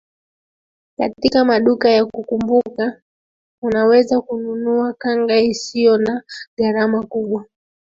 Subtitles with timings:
[0.97, 3.01] Katika maduka ya kukumbuka
[3.61, 6.23] unaweza kununua kanga isiyo na
[6.57, 7.45] gharama kubwa